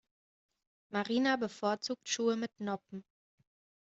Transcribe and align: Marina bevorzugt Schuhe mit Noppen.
Marina 0.89 1.35
bevorzugt 1.37 2.09
Schuhe 2.09 2.35
mit 2.35 2.49
Noppen. 2.59 3.03